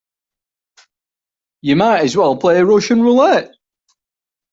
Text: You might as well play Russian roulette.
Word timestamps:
You 1.61 1.75
might 1.75 2.01
as 2.05 2.17
well 2.17 2.35
play 2.35 2.59
Russian 2.63 3.03
roulette. 3.03 3.53